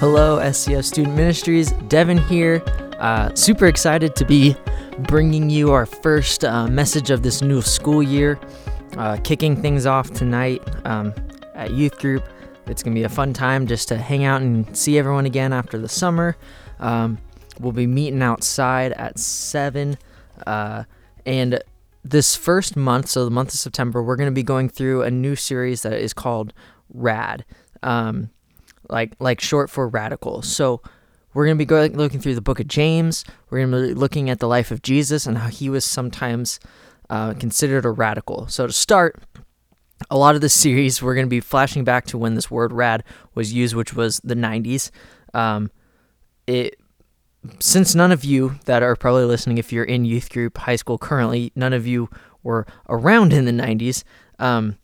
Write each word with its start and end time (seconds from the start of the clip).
Hello, 0.00 0.38
SCF 0.38 0.82
Student 0.82 1.14
Ministries. 1.14 1.72
Devin 1.88 2.16
here. 2.16 2.62
Uh, 3.00 3.34
super 3.34 3.66
excited 3.66 4.16
to 4.16 4.24
be 4.24 4.56
bringing 5.00 5.50
you 5.50 5.72
our 5.72 5.84
first 5.84 6.42
uh, 6.42 6.66
message 6.68 7.10
of 7.10 7.22
this 7.22 7.42
new 7.42 7.60
school 7.60 8.02
year. 8.02 8.40
Uh, 8.96 9.18
kicking 9.22 9.60
things 9.60 9.84
off 9.84 10.10
tonight 10.10 10.62
um, 10.86 11.12
at 11.54 11.72
youth 11.72 11.98
group. 11.98 12.24
It's 12.66 12.82
going 12.82 12.94
to 12.94 12.98
be 12.98 13.04
a 13.04 13.10
fun 13.10 13.34
time 13.34 13.66
just 13.66 13.88
to 13.88 13.98
hang 13.98 14.24
out 14.24 14.40
and 14.40 14.74
see 14.74 14.98
everyone 14.98 15.26
again 15.26 15.52
after 15.52 15.76
the 15.76 15.86
summer. 15.86 16.34
Um, 16.78 17.18
we'll 17.58 17.72
be 17.72 17.86
meeting 17.86 18.22
outside 18.22 18.92
at 18.92 19.18
7. 19.18 19.98
Uh, 20.46 20.84
and 21.26 21.62
this 22.02 22.34
first 22.36 22.74
month, 22.74 23.10
so 23.10 23.26
the 23.26 23.30
month 23.30 23.52
of 23.52 23.60
September, 23.60 24.02
we're 24.02 24.16
going 24.16 24.30
to 24.30 24.34
be 24.34 24.44
going 24.44 24.70
through 24.70 25.02
a 25.02 25.10
new 25.10 25.36
series 25.36 25.82
that 25.82 25.92
is 25.92 26.14
called 26.14 26.54
RAD. 26.88 27.44
Um, 27.82 28.30
like 28.88 29.14
like 29.18 29.40
short 29.40 29.70
for 29.70 29.88
radical. 29.88 30.42
So 30.42 30.82
we're 31.32 31.44
going 31.44 31.56
to 31.56 31.62
be 31.62 31.66
going, 31.66 31.96
looking 31.96 32.20
through 32.20 32.34
the 32.34 32.40
book 32.40 32.60
of 32.60 32.66
James. 32.66 33.24
We're 33.48 33.64
going 33.64 33.70
to 33.70 33.94
be 33.94 33.94
looking 33.94 34.30
at 34.30 34.40
the 34.40 34.48
life 34.48 34.70
of 34.70 34.82
Jesus 34.82 35.26
and 35.26 35.38
how 35.38 35.48
he 35.48 35.70
was 35.70 35.84
sometimes 35.84 36.58
uh, 37.08 37.34
considered 37.34 37.84
a 37.84 37.90
radical. 37.90 38.48
So 38.48 38.66
to 38.66 38.72
start, 38.72 39.22
a 40.10 40.18
lot 40.18 40.34
of 40.34 40.40
this 40.40 40.54
series, 40.54 41.02
we're 41.02 41.14
going 41.14 41.26
to 41.26 41.30
be 41.30 41.40
flashing 41.40 41.84
back 41.84 42.06
to 42.06 42.18
when 42.18 42.34
this 42.34 42.50
word 42.50 42.72
"rad" 42.72 43.04
was 43.34 43.52
used, 43.52 43.74
which 43.74 43.94
was 43.94 44.20
the 44.24 44.34
'90s. 44.34 44.90
Um, 45.34 45.70
it 46.46 46.76
since 47.58 47.94
none 47.94 48.12
of 48.12 48.24
you 48.24 48.58
that 48.66 48.82
are 48.82 48.96
probably 48.96 49.24
listening, 49.24 49.58
if 49.58 49.72
you're 49.72 49.84
in 49.84 50.04
youth 50.04 50.30
group, 50.30 50.58
high 50.58 50.76
school 50.76 50.98
currently, 50.98 51.52
none 51.54 51.72
of 51.72 51.86
you 51.86 52.08
were 52.42 52.66
around 52.88 53.32
in 53.32 53.44
the 53.44 53.52
'90s. 53.52 54.02
Um, 54.38 54.76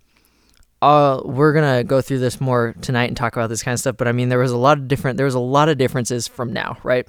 uh, 0.82 1.20
we're 1.24 1.52
gonna 1.52 1.84
go 1.84 2.00
through 2.00 2.18
this 2.18 2.40
more 2.40 2.74
tonight 2.80 3.06
and 3.06 3.16
talk 3.16 3.34
about 3.36 3.48
this 3.48 3.62
kind 3.62 3.74
of 3.74 3.80
stuff. 3.80 3.96
But 3.96 4.08
I 4.08 4.12
mean, 4.12 4.28
there 4.28 4.38
was 4.38 4.52
a 4.52 4.56
lot 4.56 4.78
of 4.78 4.88
different, 4.88 5.16
there 5.16 5.26
was 5.26 5.34
a 5.34 5.40
lot 5.40 5.68
of 5.68 5.78
differences 5.78 6.28
from 6.28 6.52
now, 6.52 6.78
right? 6.82 7.06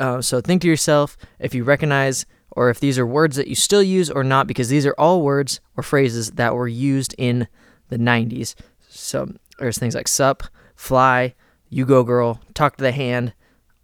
Uh, 0.00 0.20
so 0.22 0.40
think 0.40 0.62
to 0.62 0.68
yourself 0.68 1.16
if 1.38 1.54
you 1.54 1.64
recognize 1.64 2.24
or 2.52 2.70
if 2.70 2.80
these 2.80 2.98
are 2.98 3.06
words 3.06 3.36
that 3.36 3.48
you 3.48 3.54
still 3.54 3.82
use 3.82 4.10
or 4.10 4.22
not, 4.22 4.46
because 4.46 4.68
these 4.68 4.86
are 4.86 4.94
all 4.98 5.22
words 5.22 5.60
or 5.76 5.82
phrases 5.82 6.32
that 6.32 6.54
were 6.54 6.68
used 6.68 7.14
in 7.18 7.48
the 7.88 7.98
90s. 7.98 8.54
So 8.88 9.32
there's 9.58 9.78
things 9.78 9.94
like 9.94 10.08
sup, 10.08 10.42
fly, 10.74 11.34
you 11.70 11.86
go 11.86 12.02
girl, 12.04 12.40
talk 12.54 12.76
to 12.76 12.82
the 12.82 12.92
hand, 12.92 13.32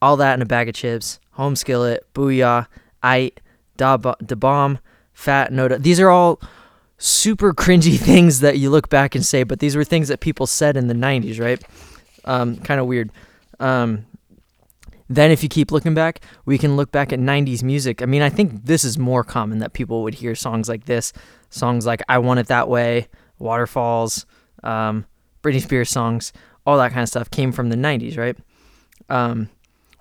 all 0.02 0.16
that 0.18 0.34
in 0.34 0.42
a 0.42 0.46
bag 0.46 0.68
of 0.68 0.74
chips, 0.74 1.18
home 1.32 1.56
skillet, 1.56 2.06
booyah, 2.14 2.66
ite, 3.02 3.40
da, 3.76 3.96
da 3.96 4.34
bomb, 4.34 4.78
fat, 5.14 5.50
no. 5.50 5.68
These 5.68 6.00
are 6.00 6.10
all 6.10 6.40
super 6.98 7.54
cringy 7.54 7.98
things 7.98 8.40
that 8.40 8.58
you 8.58 8.70
look 8.70 8.88
back 8.88 9.14
and 9.14 9.24
say, 9.24 9.44
but 9.44 9.60
these 9.60 9.76
were 9.76 9.84
things 9.84 10.08
that 10.08 10.20
people 10.20 10.46
said 10.46 10.76
in 10.76 10.88
the 10.88 10.94
90s, 10.94 11.40
right? 11.40 11.62
Um, 12.24 12.56
kind 12.56 12.80
of 12.80 12.86
weird. 12.86 13.10
Um, 13.58 14.06
then, 15.10 15.30
if 15.30 15.42
you 15.42 15.48
keep 15.48 15.72
looking 15.72 15.94
back, 15.94 16.20
we 16.44 16.58
can 16.58 16.76
look 16.76 16.92
back 16.92 17.14
at 17.14 17.18
90s 17.18 17.62
music. 17.62 18.02
I 18.02 18.04
mean, 18.04 18.20
I 18.20 18.28
think 18.28 18.66
this 18.66 18.84
is 18.84 18.98
more 18.98 19.24
common 19.24 19.58
that 19.60 19.72
people 19.72 20.02
would 20.02 20.14
hear 20.14 20.34
songs 20.34 20.68
like 20.68 20.84
this, 20.84 21.14
songs 21.48 21.86
like 21.86 22.02
I 22.10 22.18
Want 22.18 22.40
It 22.40 22.48
That 22.48 22.68
Way, 22.68 23.08
Waterfalls, 23.38 24.26
um, 24.62 25.06
Britney 25.42 25.62
Spears 25.62 25.88
songs, 25.88 26.34
all 26.66 26.76
that 26.76 26.90
kind 26.92 27.02
of 27.02 27.08
stuff 27.08 27.30
came 27.30 27.52
from 27.52 27.70
the 27.70 27.76
90s, 27.76 28.18
right? 28.18 28.36
Um, 29.08 29.48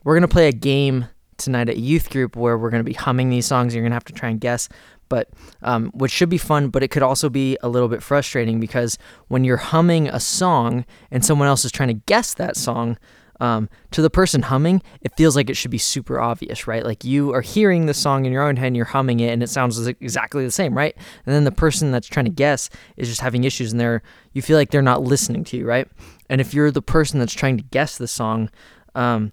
we're 0.03 0.15
going 0.15 0.27
to 0.27 0.27
play 0.27 0.49
a 0.49 0.53
game 0.53 1.05
tonight 1.37 1.69
at 1.69 1.77
youth 1.77 2.09
group 2.09 2.35
where 2.35 2.57
we're 2.57 2.69
going 2.69 2.83
to 2.83 2.89
be 2.89 2.93
humming 2.93 3.29
these 3.29 3.45
songs. 3.45 3.73
You're 3.73 3.83
going 3.83 3.91
to 3.91 3.95
have 3.95 4.03
to 4.05 4.13
try 4.13 4.29
and 4.29 4.41
guess 4.41 4.67
but 5.09 5.29
um, 5.61 5.91
which 5.93 6.11
should 6.11 6.29
be 6.29 6.37
fun, 6.37 6.69
but 6.69 6.83
it 6.83 6.89
could 6.89 7.03
also 7.03 7.29
be 7.29 7.57
a 7.61 7.69
little 7.69 7.87
bit 7.87 8.03
frustrating 8.03 8.59
because 8.59 8.97
when 9.27 9.43
you're 9.43 9.57
humming 9.57 10.07
a 10.07 10.19
song 10.19 10.85
and 11.11 11.23
someone 11.23 11.47
else 11.47 11.65
is 11.65 11.71
trying 11.71 11.89
to 11.89 12.01
guess 12.05 12.33
that 12.35 12.55
song, 12.55 12.97
um, 13.39 13.69
to 13.91 14.01
the 14.01 14.09
person 14.09 14.41
humming, 14.43 14.81
it 15.01 15.15
feels 15.15 15.35
like 15.35 15.49
it 15.49 15.55
should 15.55 15.71
be 15.71 15.77
super 15.77 16.19
obvious, 16.19 16.65
right? 16.65 16.83
Like 16.83 17.03
you 17.03 17.33
are 17.33 17.41
hearing 17.41 17.85
the 17.85 17.93
song 17.93 18.25
in 18.25 18.31
your 18.31 18.43
own 18.43 18.55
head 18.55 18.67
and 18.67 18.75
you're 18.75 18.85
humming 18.85 19.19
it 19.19 19.31
and 19.31 19.43
it 19.43 19.49
sounds 19.49 19.85
exactly 19.85 20.43
the 20.43 20.51
same, 20.51 20.75
right? 20.75 20.95
And 21.25 21.35
then 21.35 21.43
the 21.43 21.51
person 21.51 21.91
that's 21.91 22.07
trying 22.07 22.25
to 22.25 22.31
guess 22.31 22.69
is 22.95 23.07
just 23.07 23.21
having 23.21 23.43
issues 23.43 23.71
and 23.71 23.79
they're, 23.79 24.01
you 24.33 24.41
feel 24.41 24.57
like 24.57 24.71
they're 24.71 24.81
not 24.81 25.03
listening 25.03 25.43
to 25.45 25.57
you, 25.57 25.65
right? 25.65 25.87
And 26.29 26.41
if 26.41 26.53
you're 26.53 26.71
the 26.71 26.81
person 26.81 27.19
that's 27.19 27.33
trying 27.33 27.57
to 27.57 27.63
guess 27.63 27.97
the 27.97 28.07
song, 28.07 28.49
um, 28.95 29.31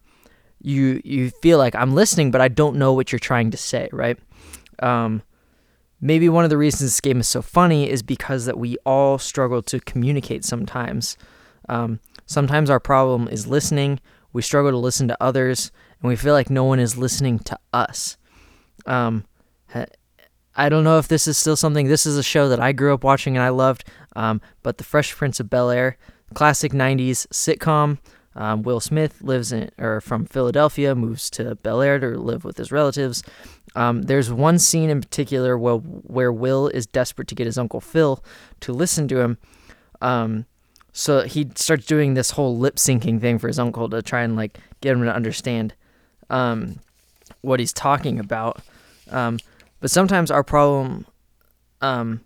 you 0.60 1.00
you 1.04 1.30
feel 1.30 1.58
like 1.58 1.74
I'm 1.74 1.94
listening, 1.94 2.30
but 2.30 2.40
I 2.40 2.48
don't 2.48 2.76
know 2.76 2.94
what 2.94 3.12
you're 3.12 3.18
trying 3.18 3.50
to 3.50 3.56
say, 3.56 3.88
right? 3.92 4.18
Um, 4.80 5.22
maybe 6.04 6.28
one 6.28 6.44
of 6.44 6.50
the 6.50 6.58
reasons 6.58 6.82
this 6.82 7.00
game 7.00 7.18
is 7.18 7.26
so 7.26 7.40
funny 7.40 7.88
is 7.88 8.02
because 8.02 8.44
that 8.44 8.58
we 8.58 8.76
all 8.84 9.16
struggle 9.18 9.62
to 9.62 9.80
communicate 9.80 10.44
sometimes. 10.44 11.16
Um, 11.66 11.98
sometimes 12.26 12.68
our 12.68 12.78
problem 12.78 13.26
is 13.26 13.46
listening. 13.46 13.98
We 14.34 14.42
struggle 14.42 14.70
to 14.70 14.76
listen 14.76 15.08
to 15.08 15.16
others, 15.18 15.72
and 16.02 16.08
we 16.10 16.16
feel 16.16 16.34
like 16.34 16.50
no 16.50 16.62
one 16.64 16.78
is 16.78 16.98
listening 16.98 17.38
to 17.40 17.58
us. 17.72 18.18
Um, 18.84 19.24
I 20.54 20.68
don't 20.68 20.84
know 20.84 20.98
if 20.98 21.08
this 21.08 21.26
is 21.26 21.38
still 21.38 21.56
something. 21.56 21.88
This 21.88 22.04
is 22.04 22.18
a 22.18 22.22
show 22.22 22.50
that 22.50 22.60
I 22.60 22.72
grew 22.72 22.92
up 22.92 23.02
watching 23.02 23.34
and 23.36 23.42
I 23.42 23.48
loved, 23.48 23.84
um, 24.14 24.42
but 24.62 24.76
The 24.76 24.84
Fresh 24.84 25.14
Prince 25.14 25.40
of 25.40 25.48
Bel 25.48 25.70
Air, 25.70 25.96
classic 26.34 26.72
'90s 26.72 27.26
sitcom. 27.28 27.98
Um, 28.36 28.62
Will 28.62 28.80
Smith 28.80 29.22
lives 29.22 29.52
in 29.52 29.70
or 29.78 30.00
from 30.00 30.26
Philadelphia, 30.26 30.94
moves 30.94 31.30
to 31.30 31.54
Bel 31.56 31.82
Air 31.82 31.98
to 31.98 32.18
live 32.18 32.44
with 32.44 32.56
his 32.56 32.72
relatives. 32.72 33.22
Um, 33.76 34.02
there's 34.02 34.32
one 34.32 34.58
scene 34.58 34.90
in 34.90 35.00
particular 35.00 35.56
where 35.56 35.76
where 35.76 36.32
Will 36.32 36.68
is 36.68 36.86
desperate 36.86 37.28
to 37.28 37.34
get 37.34 37.46
his 37.46 37.58
uncle 37.58 37.80
Phil 37.80 38.22
to 38.60 38.72
listen 38.72 39.08
to 39.08 39.20
him. 39.20 39.38
Um, 40.00 40.46
so 40.92 41.22
he 41.22 41.50
starts 41.56 41.86
doing 41.86 42.14
this 42.14 42.30
whole 42.32 42.56
lip 42.56 42.76
syncing 42.76 43.20
thing 43.20 43.38
for 43.38 43.48
his 43.48 43.58
uncle 43.58 43.88
to 43.88 44.02
try 44.02 44.22
and 44.22 44.36
like 44.36 44.58
get 44.80 44.92
him 44.92 45.02
to 45.02 45.14
understand 45.14 45.74
um, 46.30 46.78
what 47.40 47.60
he's 47.60 47.72
talking 47.72 48.18
about. 48.18 48.62
Um, 49.10 49.38
but 49.80 49.90
sometimes 49.90 50.30
our 50.30 50.44
problem 50.44 51.06
um, 51.80 52.20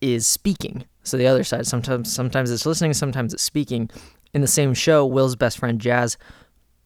is 0.00 0.26
speaking. 0.26 0.84
So 1.02 1.16
the 1.16 1.26
other 1.26 1.44
side, 1.44 1.66
sometimes 1.66 2.12
sometimes 2.12 2.50
it's 2.50 2.66
listening, 2.66 2.94
sometimes 2.94 3.34
it's 3.34 3.42
speaking 3.42 3.90
in 4.34 4.40
the 4.40 4.48
same 4.48 4.74
show, 4.74 5.06
Will's 5.06 5.36
best 5.36 5.58
friend 5.58 5.80
Jazz 5.80 6.18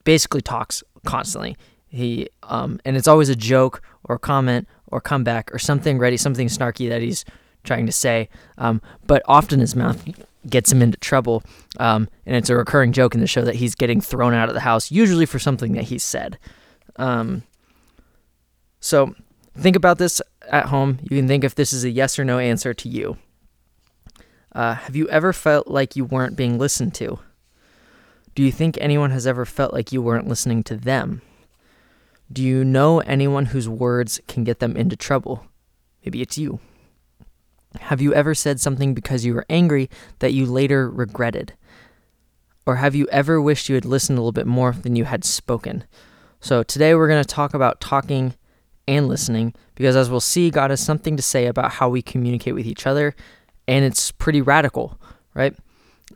basically 0.04 0.42
talks 0.42 0.84
constantly. 1.04 1.56
He 1.88 2.28
um, 2.42 2.80
and 2.84 2.96
it's 2.96 3.08
always 3.08 3.30
a 3.30 3.36
joke 3.36 3.82
or 4.04 4.18
comment 4.18 4.68
or 4.88 5.00
comeback 5.00 5.52
or 5.52 5.58
something 5.58 5.98
ready, 5.98 6.16
something 6.16 6.48
snarky 6.48 6.88
that 6.88 7.00
he's 7.00 7.24
trying 7.64 7.86
to 7.86 7.92
say. 7.92 8.28
Um, 8.58 8.80
but 9.06 9.22
often 9.26 9.60
his 9.60 9.74
mouth 9.74 10.06
gets 10.48 10.70
him 10.70 10.82
into 10.82 10.98
trouble, 10.98 11.42
um, 11.78 12.08
and 12.26 12.36
it's 12.36 12.50
a 12.50 12.56
recurring 12.56 12.92
joke 12.92 13.14
in 13.14 13.20
the 13.20 13.26
show 13.26 13.42
that 13.42 13.56
he's 13.56 13.74
getting 13.74 14.00
thrown 14.00 14.34
out 14.34 14.48
of 14.48 14.54
the 14.54 14.60
house, 14.60 14.90
usually 14.90 15.26
for 15.26 15.38
something 15.38 15.72
that 15.72 15.84
he 15.84 15.98
said. 15.98 16.38
Um, 16.96 17.42
so 18.80 19.14
think 19.56 19.76
about 19.76 19.98
this 19.98 20.20
at 20.50 20.66
home. 20.66 20.98
You 21.02 21.16
can 21.16 21.26
think 21.26 21.44
if 21.44 21.54
this 21.54 21.72
is 21.72 21.84
a 21.84 21.90
yes 21.90 22.18
or 22.18 22.24
no 22.24 22.38
answer 22.38 22.74
to 22.74 22.88
you. 22.88 23.16
Uh, 24.52 24.74
have 24.74 24.96
you 24.96 25.08
ever 25.08 25.32
felt 25.32 25.68
like 25.68 25.96
you 25.96 26.04
weren't 26.04 26.36
being 26.36 26.58
listened 26.58 26.94
to? 26.94 27.18
Do 28.38 28.44
you 28.44 28.52
think 28.52 28.78
anyone 28.80 29.10
has 29.10 29.26
ever 29.26 29.44
felt 29.44 29.72
like 29.72 29.90
you 29.90 30.00
weren't 30.00 30.28
listening 30.28 30.62
to 30.62 30.76
them? 30.76 31.22
Do 32.32 32.40
you 32.40 32.64
know 32.64 33.00
anyone 33.00 33.46
whose 33.46 33.68
words 33.68 34.20
can 34.28 34.44
get 34.44 34.60
them 34.60 34.76
into 34.76 34.94
trouble? 34.94 35.44
Maybe 36.04 36.22
it's 36.22 36.38
you. 36.38 36.60
Have 37.80 38.00
you 38.00 38.14
ever 38.14 38.36
said 38.36 38.60
something 38.60 38.94
because 38.94 39.24
you 39.24 39.34
were 39.34 39.44
angry 39.50 39.90
that 40.20 40.34
you 40.34 40.46
later 40.46 40.88
regretted? 40.88 41.54
Or 42.64 42.76
have 42.76 42.94
you 42.94 43.08
ever 43.08 43.42
wished 43.42 43.68
you 43.68 43.74
had 43.74 43.84
listened 43.84 44.18
a 44.18 44.20
little 44.20 44.30
bit 44.30 44.46
more 44.46 44.70
than 44.70 44.94
you 44.94 45.04
had 45.04 45.24
spoken? 45.24 45.82
So 46.38 46.62
today 46.62 46.94
we're 46.94 47.08
going 47.08 47.24
to 47.24 47.28
talk 47.28 47.54
about 47.54 47.80
talking 47.80 48.36
and 48.86 49.08
listening 49.08 49.52
because 49.74 49.96
as 49.96 50.10
we'll 50.10 50.20
see, 50.20 50.48
God 50.50 50.70
has 50.70 50.78
something 50.78 51.16
to 51.16 51.24
say 51.24 51.46
about 51.46 51.72
how 51.72 51.88
we 51.88 52.02
communicate 52.02 52.54
with 52.54 52.66
each 52.66 52.86
other, 52.86 53.16
and 53.66 53.84
it's 53.84 54.12
pretty 54.12 54.40
radical, 54.40 54.96
right? 55.34 55.56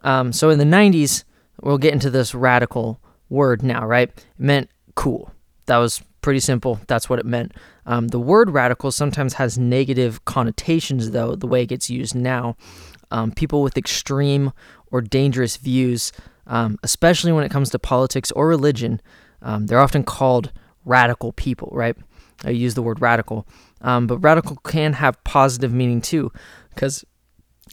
Um, 0.02 0.32
so 0.32 0.50
in 0.50 0.60
the 0.60 0.64
90s, 0.64 1.24
we'll 1.62 1.78
get 1.78 1.92
into 1.92 2.10
this 2.10 2.34
radical 2.34 3.00
word 3.28 3.62
now, 3.62 3.86
right? 3.86 4.08
It 4.08 4.24
meant 4.38 4.70
cool. 4.94 5.32
That 5.66 5.78
was 5.78 6.02
pretty 6.20 6.40
simple. 6.40 6.80
That's 6.86 7.08
what 7.08 7.18
it 7.18 7.26
meant. 7.26 7.52
Um, 7.86 8.08
the 8.08 8.20
word 8.20 8.50
radical 8.50 8.92
sometimes 8.92 9.34
has 9.34 9.58
negative 9.58 10.24
connotations, 10.24 11.10
though, 11.10 11.34
the 11.34 11.46
way 11.46 11.62
it 11.62 11.66
gets 11.66 11.88
used 11.88 12.14
now. 12.14 12.56
Um, 13.10 13.32
people 13.32 13.62
with 13.62 13.76
extreme 13.76 14.52
or 14.90 15.00
dangerous 15.00 15.56
views, 15.56 16.12
um, 16.46 16.78
especially 16.82 17.32
when 17.32 17.44
it 17.44 17.50
comes 17.50 17.70
to 17.70 17.78
politics 17.78 18.30
or 18.32 18.46
religion, 18.46 19.00
um, 19.42 19.66
they're 19.66 19.80
often 19.80 20.04
called 20.04 20.52
radical 20.84 21.32
people, 21.32 21.70
right? 21.72 21.96
I 22.44 22.50
use 22.50 22.74
the 22.74 22.82
word 22.82 23.00
radical. 23.00 23.46
Um, 23.80 24.06
but 24.06 24.18
radical 24.18 24.56
can 24.56 24.94
have 24.94 25.22
positive 25.24 25.72
meaning 25.72 26.00
too, 26.00 26.32
because 26.74 27.04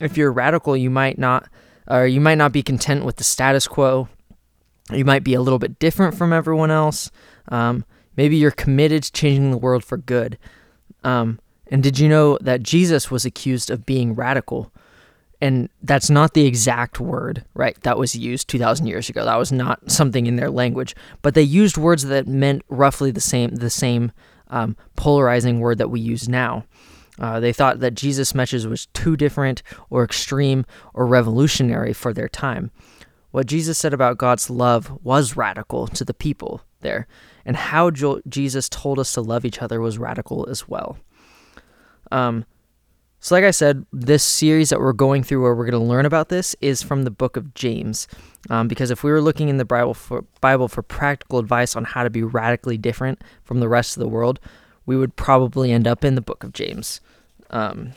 if 0.01 0.17
you're 0.17 0.31
radical, 0.31 0.75
you 0.75 0.89
might 0.89 1.17
not 1.17 1.47
or 1.89 2.05
you 2.05 2.21
might 2.21 2.37
not 2.37 2.51
be 2.51 2.63
content 2.63 3.05
with 3.05 3.17
the 3.17 3.23
status 3.23 3.67
quo. 3.67 4.07
You 4.91 5.05
might 5.05 5.23
be 5.23 5.33
a 5.33 5.41
little 5.41 5.59
bit 5.59 5.79
different 5.79 6.15
from 6.15 6.33
everyone 6.33 6.71
else. 6.71 7.11
Um, 7.49 7.85
maybe 8.15 8.37
you're 8.37 8.51
committed 8.51 9.03
to 9.03 9.11
changing 9.11 9.51
the 9.51 9.57
world 9.57 9.83
for 9.83 9.97
good. 9.97 10.37
Um, 11.03 11.39
and 11.67 11.83
did 11.83 11.99
you 11.99 12.09
know 12.09 12.37
that 12.41 12.63
Jesus 12.63 13.11
was 13.11 13.25
accused 13.25 13.69
of 13.69 13.85
being 13.85 14.15
radical? 14.15 14.71
and 15.41 15.69
that's 15.83 16.09
not 16.09 16.33
the 16.33 16.45
exact 16.45 16.99
word, 16.99 17.45
right? 17.53 17.79
That 17.83 17.97
was 17.97 18.15
used 18.15 18.49
2,000 18.49 18.87
years 18.87 19.09
ago. 19.09 19.23
That 19.23 19.37
was 19.37 19.51
not 19.51 19.89
something 19.89 20.25
in 20.25 20.35
their 20.35 20.49
language, 20.49 20.95
but 21.21 21.33
they 21.33 21.41
used 21.41 21.77
words 21.77 22.03
that 22.05 22.27
meant 22.27 22.63
roughly 22.67 23.11
the 23.11 23.21
same, 23.21 23.55
the 23.55 23.69
same 23.69 24.11
um, 24.49 24.75
polarizing 24.95 25.59
word 25.59 25.77
that 25.77 25.89
we 25.89 26.01
use 26.01 26.27
now. 26.27 26.65
Uh, 27.19 27.39
they 27.39 27.51
thought 27.51 27.79
that 27.79 27.95
Jesus' 27.95 28.33
message 28.33 28.65
was 28.65 28.85
too 28.87 29.17
different 29.17 29.61
or 29.89 30.03
extreme 30.03 30.65
or 30.93 31.05
revolutionary 31.05 31.93
for 31.93 32.13
their 32.13 32.29
time. 32.29 32.71
What 33.31 33.45
Jesus 33.45 33.77
said 33.77 33.93
about 33.93 34.17
God's 34.17 34.49
love 34.49 34.91
was 35.03 35.35
radical 35.35 35.87
to 35.87 36.03
the 36.03 36.13
people 36.13 36.61
there, 36.79 37.07
and 37.45 37.55
how 37.55 37.91
jo- 37.91 38.21
Jesus 38.27 38.69
told 38.69 38.97
us 38.97 39.13
to 39.13 39.21
love 39.21 39.45
each 39.45 39.61
other 39.61 39.81
was 39.81 39.97
radical 39.97 40.47
as 40.49 40.67
well. 40.67 40.97
Um, 42.11 42.45
so, 43.21 43.35
like 43.35 43.43
I 43.43 43.51
said, 43.51 43.85
this 43.91 44.23
series 44.23 44.69
that 44.69 44.79
we're 44.79 44.93
going 44.93 45.23
through 45.23 45.43
where 45.43 45.53
we're 45.53 45.69
going 45.69 45.83
to 45.83 45.87
learn 45.87 46.05
about 46.05 46.29
this 46.29 46.55
is 46.61 46.81
from 46.81 47.03
the 47.03 47.11
book 47.11 47.35
of 47.35 47.53
James. 47.53 48.07
Um, 48.49 48.69
because 48.69 48.91
if 48.91 49.03
we 49.03 49.11
were 49.11 49.21
looking 49.21 49.49
in 49.49 49.57
the 49.57 49.65
Bible 49.65 49.93
for, 49.93 50.23
Bible 50.39 50.69
for 50.69 50.81
practical 50.81 51.37
advice 51.37 51.75
on 51.75 51.83
how 51.83 52.03
to 52.03 52.09
be 52.09 52.23
radically 52.23 52.77
different 52.77 53.21
from 53.43 53.59
the 53.59 53.67
rest 53.67 53.97
of 53.97 54.01
the 54.01 54.07
world, 54.07 54.39
we 54.89 54.97
would 54.97 55.15
probably 55.15 55.71
end 55.71 55.87
up 55.87 56.03
in 56.03 56.15
the 56.15 56.21
book 56.21 56.43
of 56.43 56.51
James. 56.51 56.99
Um, 57.51 57.91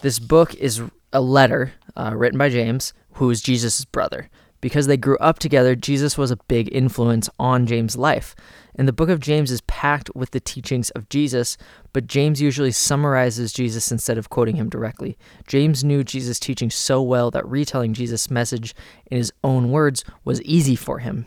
this 0.00 0.18
book 0.18 0.54
is 0.54 0.80
a 1.12 1.20
letter 1.20 1.74
uh, 1.94 2.12
written 2.16 2.38
by 2.38 2.48
James, 2.48 2.94
who 3.12 3.28
is 3.28 3.42
Jesus' 3.42 3.84
brother. 3.84 4.30
Because 4.62 4.86
they 4.86 4.96
grew 4.96 5.18
up 5.18 5.38
together, 5.38 5.76
Jesus 5.76 6.16
was 6.16 6.30
a 6.30 6.38
big 6.48 6.74
influence 6.74 7.28
on 7.38 7.66
James' 7.66 7.94
life. 7.94 8.34
And 8.74 8.88
the 8.88 8.92
book 8.94 9.10
of 9.10 9.20
James 9.20 9.50
is 9.50 9.60
packed 9.60 10.08
with 10.14 10.30
the 10.30 10.40
teachings 10.40 10.88
of 10.92 11.10
Jesus, 11.10 11.58
but 11.92 12.06
James 12.06 12.40
usually 12.40 12.72
summarizes 12.72 13.52
Jesus 13.52 13.92
instead 13.92 14.16
of 14.16 14.30
quoting 14.30 14.56
him 14.56 14.70
directly. 14.70 15.18
James 15.46 15.84
knew 15.84 16.02
Jesus' 16.02 16.40
teaching 16.40 16.70
so 16.70 17.02
well 17.02 17.30
that 17.32 17.46
retelling 17.46 17.92
Jesus' 17.92 18.30
message 18.30 18.74
in 19.10 19.18
his 19.18 19.30
own 19.44 19.70
words 19.70 20.06
was 20.24 20.40
easy 20.40 20.74
for 20.74 21.00
him. 21.00 21.26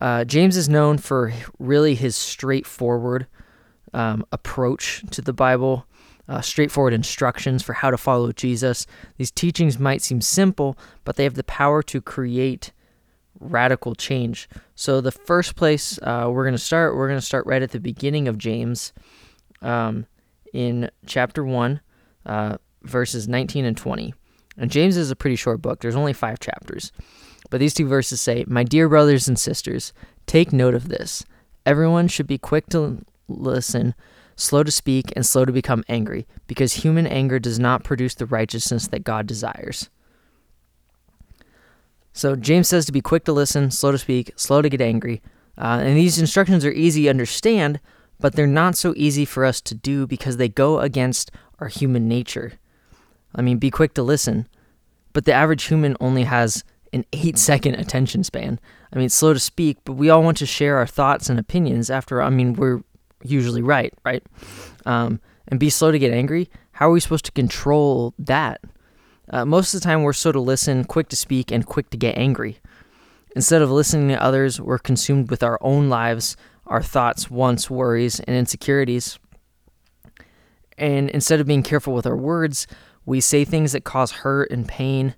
Uh, 0.00 0.24
James 0.24 0.56
is 0.56 0.68
known 0.68 0.98
for 0.98 1.32
really 1.58 1.94
his 1.94 2.16
straightforward 2.16 3.26
um, 3.92 4.24
approach 4.32 5.02
to 5.10 5.22
the 5.22 5.32
Bible, 5.32 5.86
uh, 6.28 6.40
straightforward 6.40 6.92
instructions 6.92 7.62
for 7.62 7.72
how 7.72 7.90
to 7.90 7.96
follow 7.96 8.32
Jesus. 8.32 8.86
These 9.16 9.30
teachings 9.30 9.78
might 9.78 10.02
seem 10.02 10.20
simple, 10.20 10.76
but 11.04 11.16
they 11.16 11.24
have 11.24 11.34
the 11.34 11.44
power 11.44 11.82
to 11.84 12.00
create 12.00 12.72
radical 13.40 13.94
change. 13.94 14.48
So, 14.74 15.00
the 15.00 15.12
first 15.12 15.56
place 15.56 15.98
uh, 16.02 16.28
we're 16.30 16.44
going 16.44 16.54
to 16.54 16.58
start, 16.58 16.96
we're 16.96 17.08
going 17.08 17.20
to 17.20 17.26
start 17.26 17.46
right 17.46 17.62
at 17.62 17.70
the 17.70 17.80
beginning 17.80 18.28
of 18.28 18.38
James 18.38 18.92
um, 19.62 20.06
in 20.52 20.90
chapter 21.06 21.44
1, 21.44 21.80
uh, 22.26 22.58
verses 22.82 23.28
19 23.28 23.64
and 23.64 23.76
20. 23.76 24.14
And 24.56 24.70
James 24.70 24.96
is 24.96 25.10
a 25.10 25.16
pretty 25.16 25.36
short 25.36 25.62
book, 25.62 25.80
there's 25.80 25.96
only 25.96 26.12
five 26.12 26.40
chapters. 26.40 26.92
But 27.50 27.60
these 27.60 27.74
two 27.74 27.86
verses 27.86 28.20
say, 28.20 28.44
My 28.46 28.64
dear 28.64 28.88
brothers 28.88 29.28
and 29.28 29.38
sisters, 29.38 29.92
take 30.26 30.52
note 30.52 30.74
of 30.74 30.88
this. 30.88 31.24
Everyone 31.64 32.08
should 32.08 32.26
be 32.26 32.38
quick 32.38 32.68
to 32.70 33.04
listen, 33.28 33.94
slow 34.36 34.62
to 34.62 34.70
speak, 34.70 35.12
and 35.16 35.24
slow 35.24 35.44
to 35.44 35.52
become 35.52 35.84
angry, 35.88 36.26
because 36.46 36.74
human 36.74 37.06
anger 37.06 37.38
does 37.38 37.58
not 37.58 37.84
produce 37.84 38.14
the 38.14 38.26
righteousness 38.26 38.88
that 38.88 39.04
God 39.04 39.26
desires. 39.26 39.90
So 42.12 42.34
James 42.36 42.68
says 42.68 42.84
to 42.86 42.92
be 42.92 43.00
quick 43.00 43.24
to 43.24 43.32
listen, 43.32 43.70
slow 43.70 43.92
to 43.92 43.98
speak, 43.98 44.32
slow 44.36 44.60
to 44.60 44.68
get 44.68 44.80
angry. 44.80 45.22
Uh, 45.56 45.80
and 45.82 45.96
these 45.96 46.18
instructions 46.18 46.64
are 46.64 46.72
easy 46.72 47.04
to 47.04 47.10
understand, 47.10 47.80
but 48.18 48.34
they're 48.34 48.46
not 48.46 48.76
so 48.76 48.92
easy 48.96 49.24
for 49.24 49.44
us 49.44 49.60
to 49.60 49.74
do 49.74 50.06
because 50.06 50.36
they 50.36 50.48
go 50.48 50.80
against 50.80 51.30
our 51.60 51.68
human 51.68 52.08
nature. 52.08 52.54
I 53.34 53.42
mean, 53.42 53.58
be 53.58 53.70
quick 53.70 53.94
to 53.94 54.02
listen, 54.02 54.48
but 55.12 55.26
the 55.26 55.32
average 55.32 55.64
human 55.64 55.96
only 56.00 56.24
has 56.24 56.64
an 56.92 57.04
eight 57.12 57.38
second 57.38 57.74
attention 57.74 58.24
span. 58.24 58.58
I 58.92 58.98
mean, 58.98 59.08
slow 59.08 59.32
to 59.32 59.38
speak, 59.38 59.78
but 59.84 59.92
we 59.92 60.10
all 60.10 60.22
want 60.22 60.38
to 60.38 60.46
share 60.46 60.76
our 60.78 60.86
thoughts 60.86 61.28
and 61.28 61.38
opinions 61.38 61.90
after, 61.90 62.22
I 62.22 62.30
mean, 62.30 62.54
we're 62.54 62.82
usually 63.22 63.62
right, 63.62 63.92
right? 64.04 64.22
Um, 64.86 65.20
and 65.48 65.60
be 65.60 65.70
slow 65.70 65.90
to 65.92 65.98
get 65.98 66.12
angry. 66.12 66.48
How 66.72 66.88
are 66.88 66.92
we 66.92 67.00
supposed 67.00 67.24
to 67.26 67.32
control 67.32 68.14
that? 68.18 68.60
Uh, 69.30 69.44
most 69.44 69.74
of 69.74 69.80
the 69.80 69.84
time, 69.84 70.02
we're 70.02 70.12
slow 70.12 70.32
to 70.32 70.40
listen, 70.40 70.84
quick 70.84 71.08
to 71.08 71.16
speak, 71.16 71.50
and 71.50 71.66
quick 71.66 71.90
to 71.90 71.96
get 71.96 72.16
angry. 72.16 72.58
Instead 73.36 73.60
of 73.60 73.70
listening 73.70 74.08
to 74.08 74.22
others, 74.22 74.60
we're 74.60 74.78
consumed 74.78 75.30
with 75.30 75.42
our 75.42 75.58
own 75.60 75.88
lives, 75.88 76.36
our 76.66 76.82
thoughts, 76.82 77.30
wants, 77.30 77.68
worries, 77.68 78.20
and 78.20 78.36
insecurities. 78.36 79.18
And 80.78 81.10
instead 81.10 81.40
of 81.40 81.46
being 81.46 81.62
careful 81.62 81.92
with 81.92 82.06
our 82.06 82.16
words, 82.16 82.66
we 83.04 83.20
say 83.20 83.44
things 83.44 83.72
that 83.72 83.84
cause 83.84 84.12
hurt 84.12 84.50
and 84.50 84.66
pain, 84.66 85.14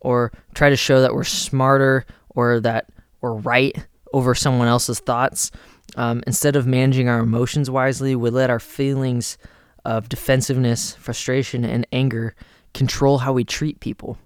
or 0.00 0.32
try 0.54 0.70
to 0.70 0.76
show 0.76 1.00
that 1.00 1.14
we're 1.14 1.24
smarter 1.24 2.04
or 2.30 2.60
that 2.60 2.90
we're 3.20 3.34
right 3.34 3.86
over 4.12 4.34
someone 4.34 4.68
else's 4.68 5.00
thoughts. 5.00 5.50
Um, 5.96 6.22
instead 6.26 6.56
of 6.56 6.66
managing 6.66 7.08
our 7.08 7.20
emotions 7.20 7.70
wisely, 7.70 8.16
we 8.16 8.30
let 8.30 8.50
our 8.50 8.60
feelings 8.60 9.38
of 9.84 10.08
defensiveness, 10.08 10.94
frustration, 10.94 11.64
and 11.64 11.86
anger 11.92 12.34
control 12.74 13.18
how 13.18 13.32
we 13.32 13.44
treat 13.44 13.80
people. 13.80 14.18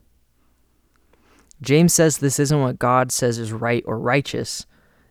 James 1.63 1.93
says 1.93 2.19
this 2.19 2.39
isn't 2.41 2.61
what 2.61 2.79
God 2.79 3.13
says 3.13 3.39
is 3.39 3.53
right 3.53 3.85
or 3.87 3.99
righteous. 3.99 4.67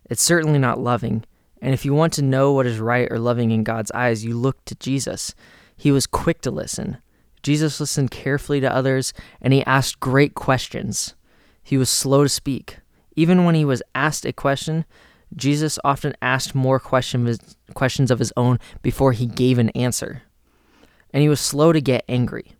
It's 0.08 0.22
certainly 0.22 0.58
not 0.58 0.80
loving. 0.80 1.24
And 1.62 1.72
if 1.72 1.84
you 1.84 1.94
want 1.94 2.12
to 2.14 2.22
know 2.22 2.52
what 2.52 2.66
is 2.66 2.78
right 2.78 3.10
or 3.10 3.18
loving 3.18 3.50
in 3.50 3.62
God's 3.62 3.92
eyes, 3.92 4.24
you 4.24 4.36
look 4.36 4.64
to 4.64 4.74
Jesus. 4.74 5.34
He 5.76 5.92
was 5.92 6.06
quick 6.06 6.40
to 6.42 6.50
listen. 6.50 6.98
Jesus 7.42 7.80
listened 7.80 8.10
carefully 8.10 8.60
to 8.60 8.74
others, 8.74 9.12
and 9.40 9.52
he 9.52 9.64
asked 9.64 10.00
great 10.00 10.34
questions. 10.34 11.14
He 11.62 11.76
was 11.76 11.88
slow 11.88 12.22
to 12.22 12.28
speak. 12.28 12.78
Even 13.16 13.44
when 13.44 13.54
he 13.54 13.64
was 13.64 13.82
asked 13.94 14.24
a 14.24 14.32
question, 14.32 14.84
Jesus 15.34 15.78
often 15.84 16.14
asked 16.20 16.54
more 16.54 16.80
question, 16.80 17.36
questions 17.74 18.10
of 18.10 18.18
his 18.18 18.32
own 18.36 18.58
before 18.82 19.12
he 19.12 19.26
gave 19.26 19.58
an 19.58 19.70
answer. 19.70 20.22
And 21.12 21.22
he 21.22 21.28
was 21.28 21.40
slow 21.40 21.72
to 21.72 21.80
get 21.80 22.04
angry. 22.08 22.52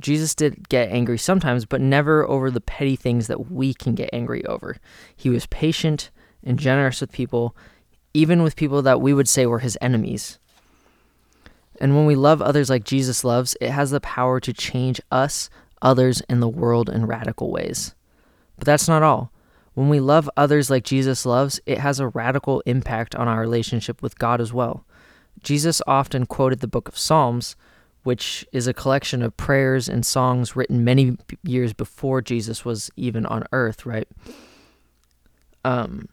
Jesus 0.00 0.34
did 0.34 0.68
get 0.68 0.90
angry 0.90 1.18
sometimes, 1.18 1.64
but 1.64 1.80
never 1.80 2.28
over 2.28 2.50
the 2.50 2.60
petty 2.60 2.96
things 2.96 3.26
that 3.26 3.50
we 3.50 3.74
can 3.74 3.94
get 3.94 4.10
angry 4.12 4.44
over. 4.46 4.76
He 5.16 5.28
was 5.28 5.46
patient 5.46 6.10
and 6.44 6.58
generous 6.58 7.00
with 7.00 7.10
people, 7.10 7.56
even 8.14 8.42
with 8.42 8.56
people 8.56 8.82
that 8.82 9.00
we 9.00 9.12
would 9.12 9.28
say 9.28 9.46
were 9.46 9.58
his 9.58 9.76
enemies. 9.80 10.38
And 11.80 11.94
when 11.94 12.06
we 12.06 12.16
love 12.16 12.42
others 12.42 12.68
like 12.68 12.84
Jesus 12.84 13.24
loves, 13.24 13.56
it 13.60 13.70
has 13.70 13.90
the 13.90 14.00
power 14.00 14.40
to 14.40 14.52
change 14.52 15.00
us, 15.10 15.48
others, 15.80 16.20
and 16.28 16.42
the 16.42 16.48
world 16.48 16.88
in 16.88 17.06
radical 17.06 17.50
ways. 17.50 17.94
But 18.56 18.66
that's 18.66 18.88
not 18.88 19.02
all. 19.02 19.32
When 19.74 19.88
we 19.88 20.00
love 20.00 20.28
others 20.36 20.70
like 20.70 20.82
Jesus 20.82 21.24
loves, 21.24 21.60
it 21.64 21.78
has 21.78 22.00
a 22.00 22.08
radical 22.08 22.60
impact 22.66 23.14
on 23.14 23.28
our 23.28 23.40
relationship 23.40 24.02
with 24.02 24.18
God 24.18 24.40
as 24.40 24.52
well. 24.52 24.84
Jesus 25.40 25.80
often 25.86 26.26
quoted 26.26 26.58
the 26.58 26.66
book 26.66 26.88
of 26.88 26.98
Psalms, 26.98 27.54
which 28.02 28.44
is 28.52 28.66
a 28.66 28.74
collection 28.74 29.22
of 29.22 29.36
prayers 29.36 29.88
and 29.88 30.04
songs 30.04 30.56
written 30.56 30.82
many 30.82 31.16
years 31.44 31.72
before 31.72 32.20
Jesus 32.20 32.64
was 32.64 32.90
even 32.96 33.24
on 33.26 33.44
earth, 33.52 33.86
right? 33.86 34.08
Um, 35.64 36.08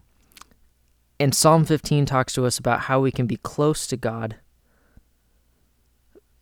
and 1.20 1.34
Psalm 1.34 1.66
15 1.66 2.06
talks 2.06 2.34
to 2.34 2.46
us 2.46 2.60
about 2.60 2.82
how 2.82 3.00
we 3.00 3.12
can 3.12 3.26
be 3.26 3.38
close 3.38 3.88
to 3.88 3.98
God 3.98 4.36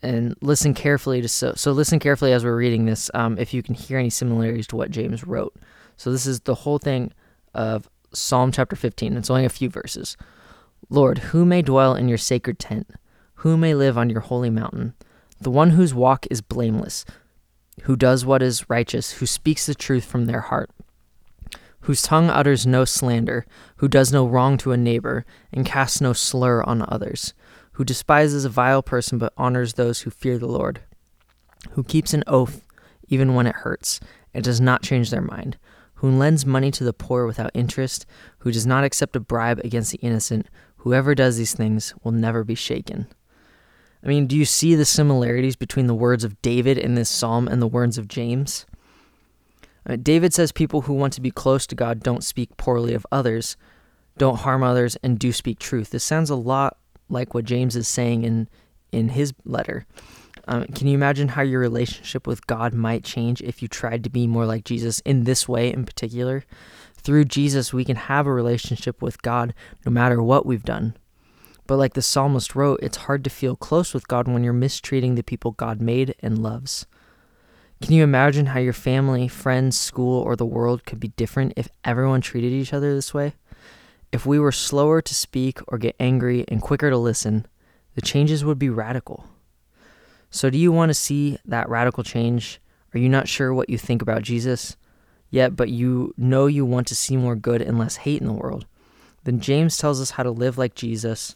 and 0.03 0.35
listen 0.41 0.73
carefully 0.73 1.21
to 1.21 1.29
so 1.29 1.53
so 1.55 1.71
listen 1.71 1.97
carefully 1.97 2.33
as 2.33 2.43
we're 2.43 2.55
reading 2.55 2.85
this 2.85 3.09
um, 3.13 3.37
if 3.39 3.53
you 3.53 3.63
can 3.63 3.73
hear 3.73 3.97
any 3.97 4.09
similarities 4.09 4.67
to 4.67 4.75
what 4.75 4.91
James 4.91 5.23
wrote. 5.23 5.55
So 5.97 6.11
this 6.11 6.25
is 6.25 6.41
the 6.41 6.55
whole 6.55 6.77
thing 6.77 7.13
of 7.53 7.89
Psalm 8.13 8.51
chapter 8.51 8.75
15. 8.75 9.15
It's 9.17 9.29
only 9.29 9.45
a 9.45 9.49
few 9.49 9.69
verses. 9.69 10.17
Lord, 10.89 11.19
who 11.19 11.45
may 11.45 11.61
dwell 11.61 11.95
in 11.95 12.09
your 12.09 12.17
sacred 12.17 12.59
tent? 12.59 12.91
Who 13.35 13.57
may 13.57 13.73
live 13.73 13.97
on 13.97 14.09
your 14.09 14.21
holy 14.21 14.49
mountain? 14.49 14.93
The 15.39 15.51
one 15.51 15.71
whose 15.71 15.93
walk 15.93 16.25
is 16.29 16.41
blameless, 16.41 17.05
who 17.83 17.95
does 17.95 18.25
what 18.25 18.41
is 18.41 18.69
righteous, 18.69 19.13
who 19.13 19.25
speaks 19.25 19.65
the 19.65 19.75
truth 19.75 20.05
from 20.05 20.25
their 20.25 20.41
heart, 20.41 20.69
whose 21.81 22.01
tongue 22.01 22.29
utters 22.29 22.65
no 22.65 22.85
slander, 22.85 23.45
who 23.77 23.87
does 23.87 24.11
no 24.11 24.27
wrong 24.27 24.57
to 24.57 24.71
a 24.71 24.77
neighbor, 24.77 25.25
and 25.51 25.65
casts 25.65 25.99
no 25.99 26.13
slur 26.13 26.63
on 26.63 26.85
others 26.87 27.33
who 27.73 27.83
despises 27.83 28.45
a 28.45 28.49
vile 28.49 28.81
person 28.81 29.17
but 29.17 29.33
honors 29.37 29.73
those 29.73 30.01
who 30.01 30.09
fear 30.09 30.37
the 30.37 30.47
Lord, 30.47 30.81
who 31.71 31.83
keeps 31.83 32.13
an 32.13 32.23
oath 32.27 32.65
even 33.07 33.35
when 33.35 33.47
it 33.47 33.55
hurts 33.55 33.99
and 34.33 34.43
does 34.43 34.61
not 34.61 34.83
change 34.83 35.09
their 35.09 35.21
mind, 35.21 35.57
who 35.95 36.09
lends 36.09 36.45
money 36.45 36.71
to 36.71 36.83
the 36.83 36.93
poor 36.93 37.25
without 37.25 37.51
interest, 37.53 38.05
who 38.39 38.51
does 38.51 38.65
not 38.65 38.83
accept 38.83 39.15
a 39.15 39.19
bribe 39.19 39.59
against 39.63 39.91
the 39.91 39.99
innocent, 39.99 40.47
whoever 40.77 41.15
does 41.15 41.37
these 41.37 41.53
things 41.53 41.93
will 42.03 42.11
never 42.11 42.43
be 42.43 42.55
shaken. 42.55 43.07
I 44.03 44.07
mean, 44.07 44.27
do 44.27 44.35
you 44.35 44.45
see 44.45 44.75
the 44.75 44.85
similarities 44.85 45.55
between 45.55 45.87
the 45.87 45.95
words 45.95 46.23
of 46.23 46.41
David 46.41 46.77
in 46.77 46.95
this 46.95 47.09
psalm 47.09 47.47
and 47.47 47.61
the 47.61 47.67
words 47.67 47.97
of 47.97 48.07
James? 48.07 48.65
Uh, 49.87 49.95
David 49.95 50.33
says 50.33 50.51
people 50.51 50.81
who 50.81 50.93
want 50.93 51.13
to 51.13 51.21
be 51.21 51.31
close 51.31 51.65
to 51.67 51.75
God 51.75 52.01
don't 52.01 52.23
speak 52.23 52.57
poorly 52.57 52.93
of 52.93 53.07
others, 53.11 53.55
don't 54.17 54.39
harm 54.39 54.61
others, 54.61 54.97
and 55.03 55.17
do 55.17 55.31
speak 55.31 55.59
truth. 55.59 55.91
This 55.91 56.03
sounds 56.03 56.29
a 56.29 56.35
lot 56.35 56.77
like 57.13 57.33
what 57.33 57.45
James 57.45 57.75
is 57.75 57.87
saying 57.87 58.23
in 58.23 58.47
in 58.91 59.09
his 59.09 59.33
letter. 59.45 59.85
Um, 60.47 60.65
can 60.67 60.87
you 60.87 60.93
imagine 60.93 61.29
how 61.29 61.41
your 61.41 61.59
relationship 61.59 62.27
with 62.27 62.45
God 62.47 62.73
might 62.73 63.03
change 63.03 63.41
if 63.41 63.61
you 63.61 63.67
tried 63.67 64.03
to 64.03 64.09
be 64.09 64.27
more 64.27 64.45
like 64.45 64.65
Jesus 64.65 64.99
in 65.01 65.23
this 65.23 65.47
way 65.47 65.71
in 65.71 65.85
particular? 65.85 66.43
Through 66.97 67.25
Jesus, 67.25 67.73
we 67.73 67.85
can 67.85 67.95
have 67.95 68.27
a 68.27 68.33
relationship 68.33 69.01
with 69.01 69.21
God 69.21 69.53
no 69.85 69.91
matter 69.91 70.21
what 70.21 70.45
we've 70.45 70.63
done. 70.63 70.95
But 71.65 71.77
like 71.77 71.93
the 71.93 72.01
psalmist 72.01 72.55
wrote, 72.55 72.79
it's 72.81 72.97
hard 72.97 73.23
to 73.23 73.29
feel 73.29 73.55
close 73.55 73.93
with 73.93 74.07
God 74.07 74.27
when 74.27 74.43
you're 74.43 74.53
mistreating 74.53 75.15
the 75.15 75.23
people 75.23 75.51
God 75.51 75.81
made 75.81 76.13
and 76.19 76.37
loves. 76.37 76.85
Can 77.81 77.93
you 77.93 78.03
imagine 78.03 78.47
how 78.47 78.59
your 78.59 78.73
family, 78.73 79.27
friends, 79.27 79.79
school, 79.79 80.21
or 80.21 80.35
the 80.35 80.45
world 80.45 80.85
could 80.85 80.99
be 80.99 81.09
different 81.09 81.53
if 81.57 81.69
everyone 81.83 82.21
treated 82.21 82.51
each 82.51 82.73
other 82.73 82.93
this 82.93 83.13
way? 83.13 83.33
If 84.13 84.27
we 84.27 84.37
were 84.37 84.51
slower 84.51 85.01
to 85.01 85.15
speak 85.15 85.59
or 85.67 85.79
get 85.79 85.95
angry 85.99 86.45
and 86.47 86.61
quicker 86.61 86.91
to 86.91 86.97
listen, 86.97 87.47
the 87.95 88.01
changes 88.01 88.45
would 88.45 88.59
be 88.59 88.69
radical. 88.69 89.25
So, 90.29 90.51
do 90.51 90.57
you 90.57 90.71
want 90.71 90.91
to 90.91 90.93
see 90.93 91.39
that 91.45 91.67
radical 91.67 92.03
change? 92.03 92.61
Are 92.93 92.99
you 92.99 93.09
not 93.09 93.27
sure 93.27 93.51
what 93.51 93.71
you 93.71 93.77
think 93.79 94.03
about 94.03 94.21
Jesus 94.21 94.77
yet, 95.31 95.55
but 95.55 95.69
you 95.69 96.13
know 96.15 96.45
you 96.45 96.63
want 96.63 96.85
to 96.87 96.95
see 96.95 97.17
more 97.17 97.35
good 97.35 97.59
and 97.59 97.79
less 97.79 97.95
hate 97.97 98.21
in 98.21 98.27
the 98.27 98.33
world? 98.33 98.67
Then 99.23 99.39
James 99.39 99.77
tells 99.79 99.99
us 99.99 100.11
how 100.11 100.21
to 100.21 100.29
live 100.29 100.59
like 100.59 100.75
Jesus 100.75 101.35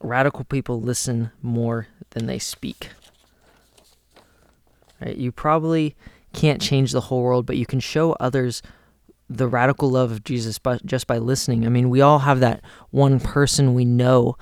radical 0.00 0.44
people 0.44 0.80
listen 0.80 1.30
more 1.40 1.88
than 2.10 2.26
they 2.26 2.38
speak. 2.38 2.90
Right? 5.00 5.16
You 5.16 5.32
probably 5.32 5.96
can't 6.34 6.60
change 6.60 6.92
the 6.92 7.00
whole 7.00 7.22
world, 7.22 7.46
but 7.46 7.56
you 7.56 7.64
can 7.64 7.80
show 7.80 8.12
others 8.20 8.62
the 9.28 9.48
radical 9.48 9.90
love 9.90 10.10
of 10.10 10.24
Jesus 10.24 10.58
by, 10.58 10.78
just 10.84 11.06
by 11.06 11.18
listening. 11.18 11.66
I 11.66 11.68
mean, 11.68 11.90
we 11.90 12.00
all 12.00 12.20
have 12.20 12.40
that 12.40 12.62
one 12.90 13.20
person 13.20 13.74
we 13.74 13.84
know 13.84 14.36